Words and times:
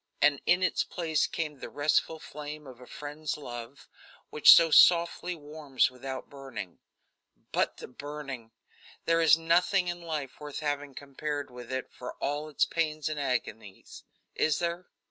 And 0.19 0.41
in 0.47 0.63
its 0.63 0.83
place 0.83 1.27
came 1.27 1.59
the 1.59 1.69
restful 1.69 2.17
flame 2.17 2.65
of 2.65 2.81
a 2.81 2.87
friend's 2.87 3.37
love, 3.37 3.87
which 4.31 4.51
so 4.51 4.71
softly 4.71 5.35
warms 5.35 5.91
without 5.91 6.27
burning. 6.27 6.79
But 7.51 7.77
the 7.77 7.87
burning! 7.87 8.49
There 9.05 9.21
is 9.21 9.37
nothing 9.37 9.89
in 9.89 10.01
life 10.01 10.39
worth 10.39 10.61
having 10.61 10.95
compared 10.95 11.51
with 11.51 11.71
it 11.71 11.91
for 11.91 12.13
all 12.15 12.49
its 12.49 12.65
pains 12.65 13.09
and 13.09 13.19
agonies. 13.19 14.01
Is 14.33 14.57
there? 14.57 14.87